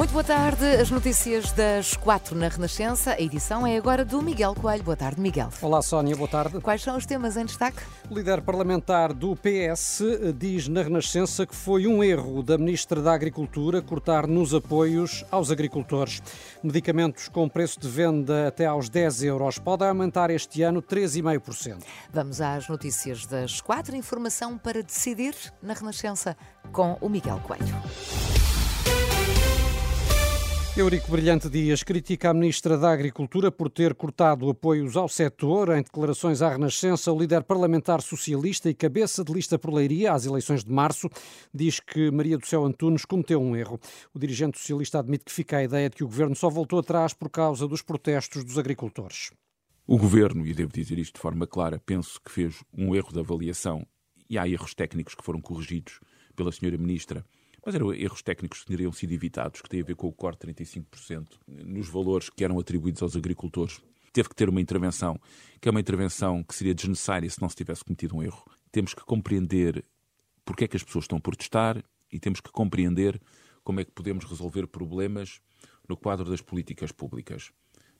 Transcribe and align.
Muito 0.00 0.12
boa 0.12 0.24
tarde. 0.24 0.64
As 0.64 0.90
notícias 0.90 1.52
das 1.52 1.94
quatro 1.94 2.34
na 2.34 2.48
Renascença. 2.48 3.12
A 3.12 3.20
edição 3.20 3.66
é 3.66 3.76
agora 3.76 4.02
do 4.02 4.22
Miguel 4.22 4.54
Coelho. 4.54 4.82
Boa 4.82 4.96
tarde, 4.96 5.20
Miguel. 5.20 5.50
Olá, 5.60 5.82
Sónia. 5.82 6.16
Boa 6.16 6.26
tarde. 6.26 6.58
Quais 6.58 6.80
são 6.80 6.96
os 6.96 7.04
temas 7.04 7.36
em 7.36 7.44
destaque? 7.44 7.82
O 8.08 8.14
líder 8.14 8.40
parlamentar 8.40 9.12
do 9.12 9.36
PS 9.36 10.00
diz 10.38 10.68
na 10.68 10.82
Renascença 10.82 11.44
que 11.44 11.54
foi 11.54 11.86
um 11.86 12.02
erro 12.02 12.42
da 12.42 12.56
Ministra 12.56 13.02
da 13.02 13.12
Agricultura 13.12 13.82
cortar 13.82 14.26
nos 14.26 14.54
apoios 14.54 15.22
aos 15.30 15.50
agricultores. 15.50 16.22
Medicamentos 16.62 17.28
com 17.28 17.46
preço 17.46 17.78
de 17.78 17.86
venda 17.86 18.48
até 18.48 18.64
aos 18.64 18.88
10 18.88 19.24
euros 19.24 19.58
podem 19.58 19.86
aumentar 19.86 20.30
este 20.30 20.62
ano 20.62 20.80
3,5%. 20.80 21.82
Vamos 22.10 22.40
às 22.40 22.66
notícias 22.68 23.26
das 23.26 23.60
quatro. 23.60 23.94
Informação 23.94 24.56
para 24.56 24.82
decidir 24.82 25.34
na 25.62 25.74
Renascença 25.74 26.34
com 26.72 26.96
o 27.02 27.08
Miguel 27.10 27.38
Coelho. 27.46 28.39
Eurico 30.80 31.10
Brilhante 31.10 31.50
Dias 31.50 31.82
critica 31.82 32.30
a 32.30 32.34
Ministra 32.34 32.78
da 32.78 32.90
Agricultura 32.90 33.52
por 33.52 33.68
ter 33.68 33.94
cortado 33.94 34.48
apoios 34.48 34.96
ao 34.96 35.10
setor. 35.10 35.76
Em 35.76 35.82
declarações 35.82 36.40
à 36.40 36.48
Renascença, 36.48 37.12
o 37.12 37.18
líder 37.18 37.44
parlamentar 37.44 38.00
socialista 38.00 38.70
e 38.70 38.74
cabeça 38.74 39.22
de 39.22 39.30
lista 39.30 39.58
por 39.58 39.74
Leiria 39.74 40.14
às 40.14 40.24
eleições 40.24 40.64
de 40.64 40.72
março 40.72 41.10
diz 41.52 41.80
que 41.80 42.10
Maria 42.10 42.38
do 42.38 42.46
Céu 42.46 42.64
Antunes 42.64 43.04
cometeu 43.04 43.42
um 43.42 43.54
erro. 43.54 43.78
O 44.14 44.18
dirigente 44.18 44.58
socialista 44.58 45.00
admite 45.00 45.26
que 45.26 45.32
fica 45.32 45.58
a 45.58 45.62
ideia 45.62 45.90
de 45.90 45.96
que 45.96 46.04
o 46.04 46.08
governo 46.08 46.34
só 46.34 46.48
voltou 46.48 46.78
atrás 46.78 47.12
por 47.12 47.28
causa 47.28 47.68
dos 47.68 47.82
protestos 47.82 48.42
dos 48.42 48.56
agricultores. 48.56 49.32
O 49.86 49.98
governo, 49.98 50.46
e 50.46 50.54
devo 50.54 50.72
dizer 50.72 50.98
isto 50.98 51.16
de 51.16 51.20
forma 51.20 51.46
clara, 51.46 51.78
penso 51.84 52.18
que 52.24 52.32
fez 52.32 52.64
um 52.72 52.94
erro 52.94 53.12
de 53.12 53.20
avaliação 53.20 53.86
e 54.30 54.38
há 54.38 54.48
erros 54.48 54.72
técnicos 54.72 55.14
que 55.14 55.24
foram 55.24 55.42
corrigidos 55.42 56.00
pela 56.34 56.50
senhora 56.50 56.78
ministra 56.78 57.22
mas 57.64 57.74
eram 57.74 57.92
erros 57.92 58.22
técnicos 58.22 58.60
que 58.60 58.66
teriam 58.66 58.92
sido 58.92 59.12
evitados, 59.12 59.60
que 59.60 59.68
têm 59.68 59.80
a 59.80 59.84
ver 59.84 59.96
com 59.96 60.08
o 60.08 60.12
corte 60.12 60.46
de 60.46 60.54
35% 60.54 61.26
nos 61.46 61.88
valores 61.88 62.30
que 62.30 62.44
eram 62.44 62.58
atribuídos 62.58 63.02
aos 63.02 63.16
agricultores. 63.16 63.80
Teve 64.12 64.28
que 64.28 64.34
ter 64.34 64.48
uma 64.48 64.60
intervenção, 64.60 65.20
que 65.60 65.68
é 65.68 65.70
uma 65.70 65.80
intervenção 65.80 66.42
que 66.42 66.54
seria 66.54 66.74
desnecessária 66.74 67.28
se 67.30 67.40
não 67.40 67.48
se 67.48 67.56
tivesse 67.56 67.84
cometido 67.84 68.16
um 68.16 68.22
erro. 68.22 68.44
Temos 68.72 68.94
que 68.94 69.04
compreender 69.04 69.84
porque 70.44 70.64
é 70.64 70.68
que 70.68 70.76
as 70.76 70.82
pessoas 70.82 71.04
estão 71.04 71.18
a 71.18 71.20
protestar 71.20 71.82
e 72.10 72.18
temos 72.18 72.40
que 72.40 72.50
compreender 72.50 73.20
como 73.62 73.80
é 73.80 73.84
que 73.84 73.92
podemos 73.92 74.24
resolver 74.24 74.66
problemas 74.66 75.40
no 75.88 75.96
quadro 75.96 76.28
das 76.28 76.40
políticas 76.40 76.90
públicas. 76.90 77.52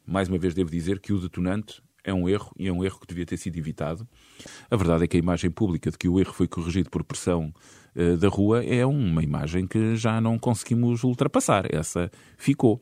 Mais 0.07 0.29
uma 0.29 0.39
vez 0.39 0.55
devo 0.55 0.71
dizer 0.71 0.99
que 0.99 1.13
o 1.13 1.21
detonante 1.21 1.83
é 2.03 2.13
um 2.13 2.29
erro 2.29 2.51
e 2.59 2.67
é 2.67 2.73
um 2.73 2.85
erro 2.85 2.99
que 2.99 3.07
devia 3.07 3.27
ter 3.27 3.37
sido 3.37 3.57
evitado. 3.57 4.09
A 4.71 4.77
verdade 4.77 5.05
é 5.05 5.07
que 5.07 5.17
a 5.17 5.21
imagem 5.21 5.51
pública 5.51 5.91
de 5.91 5.99
que 5.99 6.09
o 6.09 6.19
erro 6.19 6.33
foi 6.33 6.49
corrigido 6.49 6.91
por 6.91 7.05
pressão 7.05 7.53
da 8.21 8.29
rua 8.29 8.65
é 8.65 8.85
uma 8.87 9.23
imagem 9.23 9.67
que 9.67 9.97
já 9.97 10.21
não 10.21 10.39
conseguimos 10.39 11.03
ultrapassar. 11.05 11.67
Essa 11.73 12.11
ficou. 12.37 12.81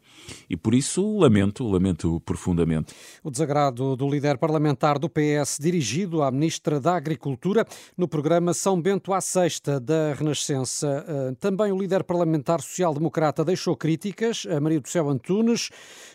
E 0.48 0.56
por 0.56 0.74
isso 0.74 1.18
lamento, 1.18 1.66
lamento 1.66 2.20
profundamente. 2.20 2.94
O 3.22 3.30
desagrado 3.30 3.96
do 3.96 4.08
líder 4.08 4.38
parlamentar 4.38 4.98
do 4.98 5.08
PS 5.08 5.58
dirigido 5.60 6.22
à 6.22 6.30
Ministra 6.30 6.80
da 6.80 6.96
Agricultura 6.96 7.66
no 7.96 8.06
programa 8.06 8.54
São 8.54 8.80
Bento 8.80 9.12
à 9.12 9.20
Sexta 9.20 9.80
da 9.80 10.14
Renascença. 10.14 11.04
Uh, 11.08 11.34
também 11.36 11.72
o 11.72 11.78
líder 11.78 12.04
parlamentar 12.04 12.60
social-democrata 12.60 13.44
deixou 13.44 13.76
críticas 13.76 14.46
a 14.48 14.60
Maria 14.60 14.80
do 14.80 14.88
Céu 14.88 15.08
Antunes. 15.08 15.70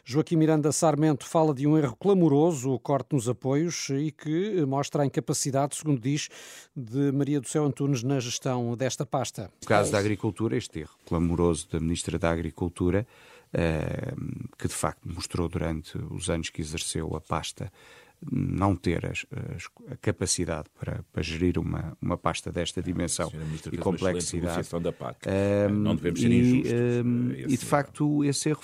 Joaquim 0.05 0.35
Miranda 0.35 0.71
Sarmento 0.71 1.25
fala 1.25 1.53
de 1.53 1.67
um 1.67 1.77
erro 1.77 1.95
clamoroso, 1.95 2.77
corte 2.79 3.13
nos 3.13 3.27
apoios 3.27 3.89
e 3.89 4.11
que 4.11 4.65
mostra 4.65 5.03
a 5.03 5.05
incapacidade, 5.05 5.75
segundo 5.75 5.99
diz, 5.99 6.29
de 6.75 7.11
Maria 7.11 7.39
do 7.39 7.47
Céu 7.47 7.65
Antunes 7.65 8.03
na 8.03 8.19
gestão 8.19 8.75
desta 8.83 9.05
pasta. 9.05 9.51
No 9.61 9.67
caso 9.67 9.91
da 9.91 9.97
agricultura, 9.97 10.57
este 10.57 10.79
erro 10.79 10.95
clamoroso 11.05 11.67
da 11.69 11.79
Ministra 11.79 12.19
da 12.19 12.29
Agricultura, 12.31 13.07
eh, 13.53 14.13
que 14.57 14.67
de 14.67 14.73
facto 14.73 15.07
mostrou 15.07 15.47
durante 15.47 15.97
os 15.97 16.29
anos 16.29 16.49
que 16.49 16.61
exerceu 16.61 17.15
a 17.15 17.21
pasta 17.21 17.71
não 18.31 18.75
ter 18.75 19.05
as, 19.05 19.25
as, 19.55 19.69
a 19.91 19.97
capacidade 19.97 20.69
para, 20.79 21.03
para, 21.11 21.21
gerir 21.21 21.57
uma, 21.57 21.97
uma 22.01 22.17
pasta 22.17 22.51
desta 22.51 22.81
dimensão 22.81 23.31
e 23.71 23.77
complexidade. 23.77 24.67
Da 24.81 24.91
PAC. 24.91 25.27
Um, 25.27 25.73
não 25.73 25.95
devemos 25.95 26.21
ser 26.21 26.31
e, 26.31 26.39
injustos. 26.39 26.71
Um, 27.05 27.31
e 27.31 27.57
de 27.57 27.65
facto, 27.65 28.23
esse 28.23 28.49
erro 28.49 28.61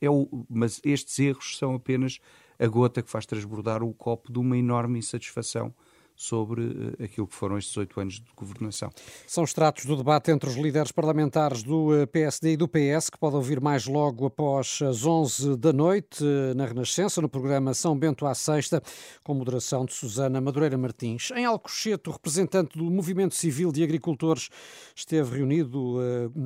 é 0.00 0.10
o, 0.10 0.46
mas 0.48 0.80
estes 0.84 1.18
erros 1.18 1.58
são 1.58 1.74
apenas 1.74 2.20
a 2.58 2.66
gota 2.66 3.02
que 3.02 3.10
faz 3.10 3.26
transbordar 3.26 3.82
o 3.82 3.92
copo 3.92 4.32
de 4.32 4.38
uma 4.38 4.56
enorme 4.56 4.98
insatisfação 4.98 5.74
sobre 6.16 6.94
eh, 6.98 7.04
aquilo 7.04 7.26
que 7.26 7.34
foram 7.34 7.58
estes 7.58 7.76
oito 7.76 8.00
anos 8.00 8.14
de 8.14 8.26
governação. 8.36 8.90
São 9.26 9.44
extratos 9.44 9.84
do 9.84 9.96
debate 9.96 10.30
entre 10.30 10.48
os 10.48 10.56
líderes 10.56 10.92
parlamentares 10.92 11.62
do 11.62 11.94
eh, 11.94 12.06
PSD 12.06 12.52
e 12.52 12.56
do 12.56 12.68
PS, 12.68 13.10
que 13.10 13.18
pode 13.18 13.36
ouvir 13.36 13.60
mais 13.60 13.86
logo 13.86 14.26
após 14.26 14.80
as 14.82 15.04
11 15.04 15.56
da 15.56 15.72
noite, 15.72 16.24
eh, 16.24 16.54
na 16.54 16.66
Renascença, 16.66 17.20
no 17.20 17.28
programa 17.28 17.74
São 17.74 17.98
Bento 17.98 18.26
à 18.26 18.34
Sexta, 18.34 18.82
com 19.24 19.34
moderação 19.34 19.84
de 19.84 19.94
Susana 19.94 20.40
Madureira 20.40 20.78
Martins. 20.78 21.30
Em 21.32 21.44
Alcochete, 21.44 22.08
o 22.08 22.12
representante 22.12 22.78
do 22.78 22.84
Movimento 22.84 23.34
Civil 23.34 23.72
de 23.72 23.82
Agricultores 23.82 24.48
esteve 24.94 25.38
reunido 25.38 25.98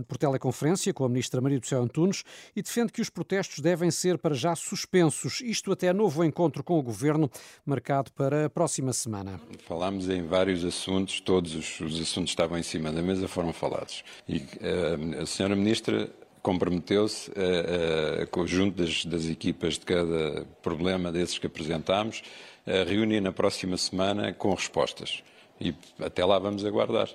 por 0.06 0.16
teleconferência 0.16 0.92
com 0.92 1.04
a 1.04 1.08
ministra 1.08 1.40
Maria 1.40 1.58
do 1.58 1.66
Céu 1.66 1.82
Antunes 1.82 2.22
e 2.54 2.62
defende 2.62 2.92
que 2.92 3.00
os 3.00 3.10
protestos 3.10 3.60
devem 3.60 3.90
ser 3.90 4.18
para 4.18 4.34
já 4.34 4.54
suspensos, 4.54 5.40
isto 5.40 5.72
até 5.72 5.92
novo 5.92 6.24
encontro 6.24 6.62
com 6.62 6.78
o 6.78 6.82
governo, 6.82 7.30
marcado 7.64 8.12
para 8.12 8.46
a 8.46 8.50
próxima 8.50 8.92
semana. 8.92 9.40
Falámos 9.64 10.08
em 10.08 10.22
vários 10.22 10.64
assuntos, 10.64 11.20
todos 11.20 11.54
os, 11.54 11.80
os, 11.80 12.00
assuntos 12.00 12.30
que 12.30 12.40
estavam 12.40 12.58
em 12.58 12.62
cima 12.62 12.92
da 12.92 13.02
mesa 13.02 13.28
foram 13.28 13.52
falados. 13.52 14.04
E 14.28 14.38
uh, 14.38 15.22
a 15.22 15.26
senhora 15.26 15.54
Ministra 15.56 16.10
comprometeu-se, 16.42 17.30
uh, 17.30 18.22
uh, 18.22 18.26
conjunto 18.28 18.82
das, 18.82 19.04
das, 19.04 19.26
equipas 19.28 19.74
de 19.74 19.80
cada 19.80 20.46
problema 20.62 21.10
desses 21.10 21.38
que 21.38 21.46
apresentámos, 21.46 22.22
a 22.66 22.88
reunir 22.88 23.20
na 23.20 23.32
próxima 23.32 23.76
semana 23.76 24.32
com 24.32 24.54
respostas. 24.54 25.22
E 25.60 25.74
até 26.00 26.24
lá 26.24 26.38
vamos 26.38 26.64
aguardar. 26.64 27.08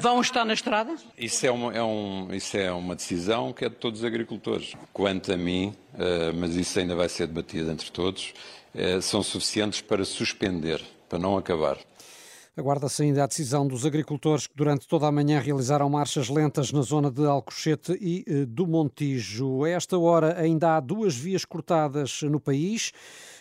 Vão 0.00 0.20
estar 0.20 0.44
na 0.44 0.54
estrada? 0.54 0.94
Isso 1.18 1.44
é 1.44 1.50
uma, 1.50 1.74
é 1.74 1.82
um, 1.82 2.28
isso 2.32 2.56
é 2.56 2.70
uma 2.70 2.94
decisão 2.94 3.52
que 3.52 3.64
é 3.64 3.68
de 3.68 3.74
todos 3.74 4.00
os 4.00 4.04
agricultores. 4.04 4.74
Quanto 4.92 5.32
a 5.32 5.36
mim, 5.36 5.74
uh, 5.94 6.34
mas 6.34 6.54
isso 6.54 6.78
ainda 6.78 6.94
vai 6.94 7.08
ser 7.08 7.26
debatido 7.26 7.70
entre 7.70 7.90
todos, 7.90 8.32
uh, 8.74 9.02
são 9.02 9.22
suficientes 9.22 9.80
para 9.80 10.04
suspender 10.04 10.80
para 11.12 11.18
não 11.18 11.36
acabar. 11.36 11.76
Aguarda-se 12.56 13.02
ainda 13.02 13.22
a 13.22 13.26
decisão 13.26 13.68
dos 13.68 13.84
agricultores 13.84 14.46
que 14.46 14.56
durante 14.56 14.88
toda 14.88 15.06
a 15.06 15.12
manhã 15.12 15.38
realizaram 15.40 15.90
marchas 15.90 16.30
lentas 16.30 16.72
na 16.72 16.80
zona 16.80 17.10
de 17.10 17.24
Alcochete 17.26 17.92
e 18.00 18.24
eh, 18.26 18.46
do 18.46 18.66
Montijo. 18.66 19.62
A 19.64 19.68
esta 19.68 19.98
hora 19.98 20.38
ainda 20.40 20.76
há 20.76 20.80
duas 20.80 21.14
vias 21.14 21.44
cortadas 21.44 22.22
no 22.22 22.40
país 22.40 22.92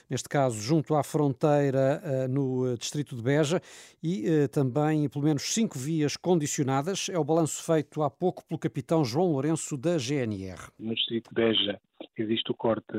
neste 0.09 0.27
caso 0.27 0.59
junto 0.59 0.93
à 0.95 1.03
fronteira 1.03 2.01
eh, 2.03 2.27
no 2.27 2.67
eh, 2.67 2.75
distrito 2.75 3.15
de 3.15 3.21
Beja, 3.21 3.61
e 4.03 4.49
também 4.49 5.07
pelo 5.07 5.23
menos 5.23 5.53
cinco 5.53 5.79
vias 5.79 6.17
condicionadas. 6.17 7.07
É 7.09 7.17
o 7.17 7.23
balanço 7.23 7.63
feito 7.63 8.03
há 8.03 8.09
pouco 8.09 8.43
pelo 8.45 8.59
capitão 8.59 9.05
João 9.05 9.31
Lourenço 9.31 9.77
da 9.77 9.97
GNR. 9.97 10.59
No 10.77 10.93
distrito 10.93 11.29
de 11.29 11.35
Beja 11.35 11.79
existe 12.21 12.51
o 12.51 12.55
corte 12.55 12.93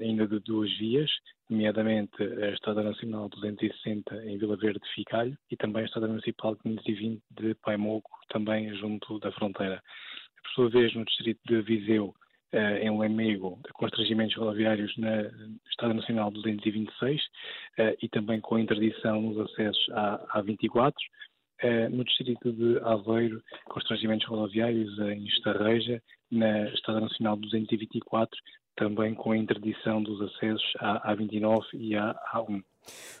ainda 0.00 0.26
de 0.26 0.38
duas 0.40 0.70
vias, 0.78 1.10
nomeadamente 1.48 2.22
a 2.22 2.50
Estrada 2.50 2.82
Nacional 2.82 3.28
260 3.28 4.24
em 4.26 4.38
Vila 4.38 4.56
Verde 4.56 4.80
de 4.80 4.94
Ficalho 4.94 5.36
e 5.50 5.56
também 5.56 5.82
a 5.82 5.86
Estrada 5.86 6.08
Municipal 6.08 6.56
520 6.56 7.22
de 7.30 7.54
Paimogo, 7.56 8.08
também 8.28 8.74
junto 8.76 9.18
da 9.20 9.32
fronteira. 9.32 9.82
Por 10.42 10.50
sua 10.52 10.70
vez, 10.70 10.94
no 10.94 11.04
distrito 11.04 11.40
de 11.46 11.60
Viseu, 11.62 12.14
eh, 12.52 12.84
em 12.84 12.98
Lemego, 12.98 13.60
constrangimentos 13.74 14.34
rodoviários 14.36 14.96
na 14.96 15.22
Estrada 15.68 15.94
Nacional 15.94 16.32
226 16.32 17.22
eh, 17.78 17.96
e 18.02 18.08
também 18.08 18.40
com 18.40 18.58
interdição 18.58 19.22
nos 19.22 19.38
acessos 19.38 19.88
à 19.90 20.40
A24. 20.40 20.92
Eh, 21.62 21.88
no 21.90 22.02
distrito 22.02 22.52
de 22.52 22.78
Aveiro, 22.80 23.40
constrangimentos 23.66 24.26
rodoviários 24.26 24.98
em 24.98 25.24
Estarreja, 25.28 26.02
na 26.30 26.68
Estrada 26.68 27.00
Nacional 27.00 27.36
224, 27.36 28.38
também 28.80 29.14
com 29.14 29.32
a 29.32 29.36
interdição 29.36 30.02
dos 30.02 30.22
acessos 30.22 30.72
à 30.80 31.14
A29 31.14 31.64
e 31.74 31.94
à 31.94 32.18
A1. 32.34 32.62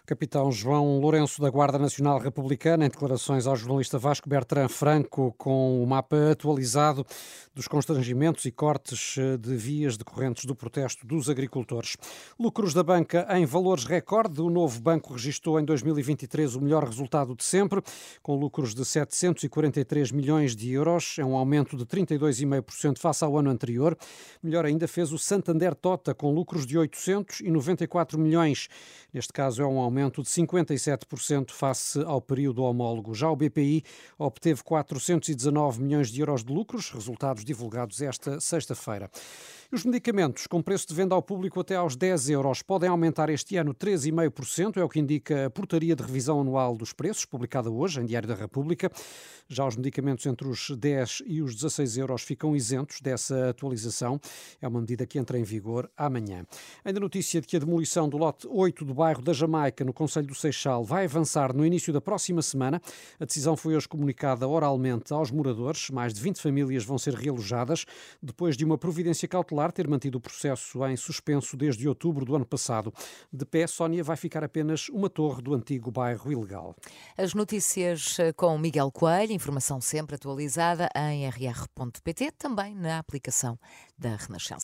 Capitão 0.06 0.50
João 0.50 0.98
Lourenço 0.98 1.40
da 1.40 1.50
Guarda 1.50 1.78
Nacional 1.78 2.18
Republicana, 2.18 2.86
em 2.86 2.88
declarações 2.88 3.46
ao 3.46 3.54
jornalista 3.54 3.98
Vasco 3.98 4.28
Bertrand 4.28 4.68
Franco, 4.68 5.32
com 5.38 5.82
o 5.82 5.86
mapa 5.86 6.32
atualizado 6.32 7.06
dos 7.54 7.68
constrangimentos 7.68 8.44
e 8.44 8.50
cortes 8.50 9.16
eh, 9.18 9.36
de 9.36 9.54
vias 9.54 9.96
decorrentes 9.96 10.46
do 10.46 10.56
protesto 10.56 11.06
dos 11.06 11.28
agricultores. 11.28 11.96
Lucros 12.38 12.74
da 12.74 12.82
banca 12.82 13.26
em 13.30 13.44
valores 13.44 13.84
recorde. 13.84 14.40
O 14.40 14.50
novo 14.50 14.80
banco 14.80 15.12
registrou 15.12 15.60
em 15.60 15.64
2023 15.64 16.56
o 16.56 16.60
melhor 16.60 16.84
resultado 16.84 17.36
de 17.36 17.44
sempre, 17.44 17.80
com 18.22 18.34
lucros 18.34 18.74
de 18.74 18.84
743 18.84 20.10
milhões 20.10 20.56
de 20.56 20.72
euros. 20.72 21.16
É 21.18 21.24
um 21.24 21.36
aumento 21.36 21.76
de 21.76 21.84
32,5% 21.84 22.98
face 22.98 23.24
ao 23.24 23.38
ano 23.38 23.50
anterior. 23.50 23.96
Melhor 24.42 24.64
ainda 24.64 24.88
fez 24.88 25.12
o 25.12 25.18
Santander 25.50 25.74
Tota, 25.74 26.14
com 26.14 26.32
lucros 26.32 26.64
de 26.64 26.78
894 26.78 28.18
milhões. 28.18 28.68
Neste 29.12 29.32
caso, 29.32 29.60
é 29.60 29.66
um 29.66 29.80
aumento 29.80 30.22
de 30.22 30.28
57% 30.28 31.50
face 31.50 32.00
ao 32.04 32.20
período 32.20 32.62
homólogo. 32.62 33.14
Já 33.14 33.28
o 33.28 33.34
BPI 33.34 33.82
obteve 34.16 34.62
419 34.62 35.82
milhões 35.82 36.08
de 36.10 36.20
euros 36.20 36.44
de 36.44 36.52
lucros, 36.52 36.90
resultados 36.90 37.44
divulgados 37.44 38.00
esta 38.00 38.40
sexta-feira. 38.40 39.10
Os 39.72 39.84
medicamentos 39.84 40.48
com 40.48 40.60
preço 40.60 40.88
de 40.88 40.94
venda 40.96 41.14
ao 41.14 41.22
público 41.22 41.60
até 41.60 41.76
aos 41.76 41.94
10 41.94 42.30
euros 42.30 42.60
podem 42.60 42.88
aumentar 42.88 43.30
este 43.30 43.56
ano 43.56 43.72
13,5%, 43.72 44.78
é 44.78 44.82
o 44.82 44.88
que 44.88 44.98
indica 44.98 45.46
a 45.46 45.50
portaria 45.50 45.94
de 45.94 46.02
revisão 46.02 46.40
anual 46.40 46.76
dos 46.76 46.92
preços, 46.92 47.24
publicada 47.24 47.70
hoje 47.70 48.00
em 48.00 48.04
Diário 48.04 48.28
da 48.28 48.34
República. 48.34 48.90
Já 49.48 49.64
os 49.64 49.76
medicamentos 49.76 50.26
entre 50.26 50.48
os 50.48 50.70
10 50.70 51.22
e 51.24 51.40
os 51.40 51.54
16 51.54 51.98
euros 51.98 52.22
ficam 52.22 52.56
isentos 52.56 53.00
dessa 53.00 53.50
atualização. 53.50 54.20
É 54.60 54.66
uma 54.66 54.80
medida 54.80 55.06
que 55.06 55.20
entra 55.20 55.38
em 55.38 55.44
vigor 55.44 55.88
amanhã. 55.96 56.44
Ainda 56.84 56.98
notícia 56.98 57.40
de 57.40 57.46
que 57.46 57.56
a 57.56 57.60
demolição 57.60 58.08
do 58.08 58.16
lote 58.16 58.48
8 58.50 58.84
do 58.84 58.92
bairro 58.92 59.22
da 59.22 59.32
Jamaica, 59.32 59.84
no 59.84 59.92
Conselho 59.92 60.26
do 60.26 60.34
Seixal, 60.34 60.84
vai 60.84 61.04
avançar 61.04 61.54
no 61.54 61.64
início 61.64 61.92
da 61.92 62.00
próxima 62.00 62.42
semana. 62.42 62.82
A 63.20 63.24
decisão 63.24 63.56
foi 63.56 63.76
hoje 63.76 63.86
comunicada 63.86 64.48
oralmente 64.48 65.12
aos 65.12 65.30
moradores. 65.30 65.90
Mais 65.90 66.12
de 66.12 66.20
20 66.20 66.40
famílias 66.40 66.84
vão 66.84 66.98
ser 66.98 67.14
realojadas 67.14 67.86
depois 68.20 68.56
de 68.56 68.64
uma 68.64 68.76
providência 68.76 69.28
cautelar 69.28 69.59
ter 69.70 69.86
mantido 69.86 70.16
o 70.16 70.20
processo 70.20 70.86
em 70.86 70.96
suspenso 70.96 71.56
desde 71.58 71.86
outubro 71.86 72.24
do 72.24 72.34
ano 72.34 72.46
passado. 72.46 72.92
De 73.30 73.44
pé, 73.44 73.66
Sónia 73.66 74.02
vai 74.02 74.16
ficar 74.16 74.42
apenas 74.42 74.88
uma 74.88 75.10
torre 75.10 75.42
do 75.42 75.52
antigo 75.52 75.90
bairro 75.90 76.32
ilegal. 76.32 76.74
As 77.18 77.34
notícias 77.34 78.18
eh, 78.18 78.32
com 78.32 78.56
Miguel 78.56 78.90
Coelho, 78.90 79.32
informação 79.32 79.78
sempre 79.78 80.16
atualizada 80.16 80.88
em 80.96 81.28
rr.pt, 81.28 82.32
também 82.32 82.74
na 82.74 82.98
aplicação 82.98 83.58
da 83.98 84.16
Renascença. 84.16 84.58